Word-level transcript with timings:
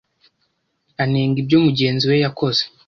anenga 1.03 1.37
ibyo 1.43 1.57
mugenzi 1.65 2.03
we 2.09 2.15
yakoze 2.23 2.61